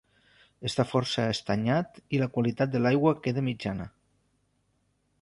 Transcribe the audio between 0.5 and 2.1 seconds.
Està força estanyat